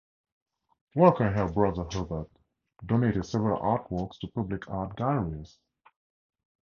Walker 0.95 1.25
and 1.25 1.35
her 1.37 1.47
brother 1.47 1.85
Hubert 1.91 2.27
donated 2.83 3.23
several 3.23 3.61
artworks 3.61 4.17
to 4.21 4.27
public 4.33 4.67
art 4.67 4.97
galleries. 4.97 5.59